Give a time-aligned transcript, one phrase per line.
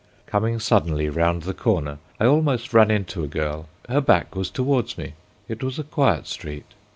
[0.25, 3.67] Coming suddenly round the corner I almost ran into a girl.
[3.87, 5.13] Her back was towards me.
[5.47, 6.65] It was a quiet street.